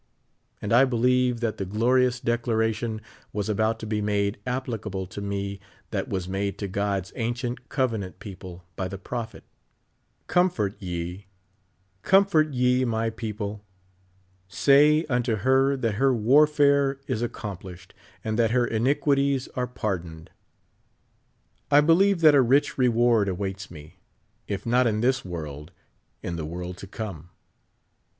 And 0.63 0.73
I 0.73 0.83
believe 0.83 1.41
that 1.41 1.57
the 1.59 1.63
glorious 1.65 2.19
declaration 2.19 3.01
was 3.31 3.49
about 3.49 3.77
to 3.81 3.85
be 3.85 4.01
made 4.01 4.39
applicable 4.47 5.05
to 5.05 5.21
me 5.21 5.59
that 5.91 6.07
was 6.09 6.27
made 6.27 6.57
to 6.57 6.67
God's 6.67 7.13
ancient 7.15 7.69
covenant 7.69 8.17
people 8.17 8.63
by 8.75 8.87
the 8.87 8.97
prophet: 8.97 9.43
"Comfort 10.25 10.75
ye, 10.81 11.27
comfort 12.01 12.51
ye, 12.51 12.83
my 12.83 13.11
people; 13.11 13.63
say 14.47 15.05
unto 15.05 15.35
her 15.35 15.77
that 15.77 15.93
her 16.01 16.11
warfare 16.15 16.99
is 17.05 17.21
accom 17.21 17.61
plished, 17.61 17.91
and 18.23 18.39
that 18.39 18.49
her 18.49 18.65
inquities 18.65 19.49
are 19.49 19.67
pardoned. 19.67 20.31
I 21.69 21.79
believe 21.79 22.21
that 22.21 22.33
a 22.33 22.41
rich 22.41 22.75
reward 22.75 23.29
awaits 23.29 23.69
me. 23.69 23.97
if 24.47 24.65
not 24.65 24.87
in 24.87 25.01
this 25.01 25.23
world, 25.23 25.71
in 26.23 26.37
the 26.37 26.45
world 26.45 26.77
to 26.77 26.87
come. 26.87 27.29